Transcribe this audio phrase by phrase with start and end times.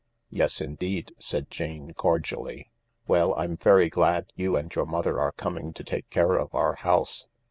[0.31, 2.71] "Yes, indeed/' said Jane cordially.
[3.07, 6.73] "Well, I'm very glad you and your mother are coming to take care of our
[6.73, 7.27] house.